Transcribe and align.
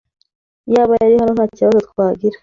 Iyaba 0.69 0.93
yari 1.01 1.15
hano, 1.21 1.31
ntakibazo 1.33 1.79
twagira. 1.89 2.37